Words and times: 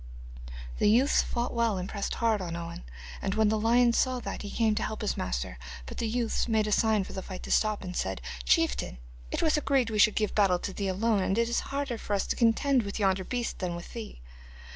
The 0.79 0.89
youths 0.89 1.21
fought 1.21 1.53
well 1.53 1.77
and 1.77 1.87
pressed 1.87 2.15
hard 2.15 2.41
on 2.41 2.55
Owen, 2.55 2.83
and 3.21 3.35
when 3.35 3.49
the 3.49 3.59
lion 3.59 3.93
saw 3.93 4.19
that 4.21 4.41
he 4.41 4.49
came 4.49 4.73
to 4.73 4.81
help 4.81 5.01
his 5.01 5.15
master. 5.15 5.59
But 5.85 5.99
the 5.99 6.07
youths 6.07 6.47
made 6.47 6.65
a 6.65 6.71
sign 6.71 7.03
for 7.03 7.13
the 7.13 7.21
fight 7.21 7.43
to 7.43 7.51
stop, 7.51 7.83
and 7.83 7.95
said: 7.95 8.19
'Chieftain, 8.43 8.97
it 9.29 9.43
was 9.43 9.57
agreed 9.57 9.91
we 9.91 9.99
should 9.99 10.15
give 10.15 10.33
battle 10.33 10.57
to 10.57 10.73
thee 10.73 10.87
alone, 10.87 11.21
and 11.21 11.37
it 11.37 11.47
is 11.47 11.59
harder 11.69 11.99
for 11.99 12.15
us 12.15 12.25
to 12.25 12.35
contend 12.35 12.81
with 12.81 12.97
yonder 12.97 13.23
beast 13.23 13.59
than 13.59 13.75
with 13.75 13.93
thee. 13.93 14.21